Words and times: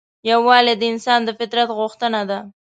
یووالی 0.29 0.73
د 0.77 0.83
انسان 0.93 1.19
د 1.23 1.29
فطرت 1.39 1.69
غوښتنه 1.77 2.21
ده. 2.29 2.39